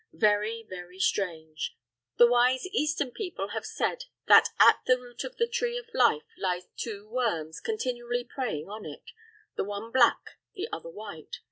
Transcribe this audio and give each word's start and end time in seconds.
Very, 0.17 0.65
very 0.67 0.97
strange! 0.97 1.77
The 2.17 2.25
wise 2.25 2.65
Eastern 2.73 3.11
people 3.11 3.49
have 3.49 3.67
said 3.67 4.05
that 4.25 4.49
at 4.59 4.79
the 4.87 4.97
root 4.97 5.23
of 5.23 5.37
the 5.37 5.45
Tree 5.45 5.77
of 5.77 5.93
Life 5.93 6.23
lie 6.39 6.63
two 6.75 7.07
worms 7.07 7.59
continually 7.59 8.23
preying 8.23 8.67
on 8.67 8.83
it: 8.83 9.11
the 9.55 9.63
one 9.63 9.91
black, 9.91 10.39
the 10.55 10.67
other 10.73 10.89
white. 10.89 11.35